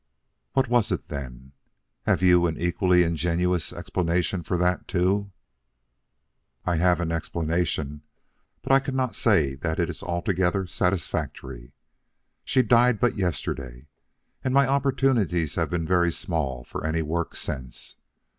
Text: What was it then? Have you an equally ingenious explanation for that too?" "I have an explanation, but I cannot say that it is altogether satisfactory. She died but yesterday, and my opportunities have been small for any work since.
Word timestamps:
What 0.53 0.67
was 0.67 0.91
it 0.91 1.09
then? 1.09 1.51
Have 2.07 2.23
you 2.23 2.47
an 2.47 2.57
equally 2.57 3.03
ingenious 3.03 3.71
explanation 3.71 4.41
for 4.41 4.57
that 4.57 4.87
too?" 4.87 5.31
"I 6.65 6.77
have 6.77 6.99
an 6.99 7.11
explanation, 7.11 8.01
but 8.63 8.71
I 8.71 8.79
cannot 8.79 9.15
say 9.15 9.53
that 9.53 9.77
it 9.79 9.91
is 9.91 10.01
altogether 10.01 10.65
satisfactory. 10.65 11.73
She 12.43 12.63
died 12.63 12.99
but 12.99 13.13
yesterday, 13.15 13.89
and 14.43 14.55
my 14.55 14.65
opportunities 14.67 15.53
have 15.53 15.69
been 15.69 16.09
small 16.11 16.63
for 16.63 16.83
any 16.83 17.03
work 17.03 17.35
since. 17.35 17.97